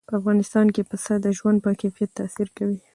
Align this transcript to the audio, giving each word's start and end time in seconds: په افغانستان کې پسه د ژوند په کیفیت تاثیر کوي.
په 0.09 0.13
افغانستان 0.19 0.67
کې 0.75 0.83
پسه 0.89 1.13
د 1.21 1.27
ژوند 1.37 1.57
په 1.65 1.71
کیفیت 1.81 2.11
تاثیر 2.19 2.47
کوي. 2.57 2.79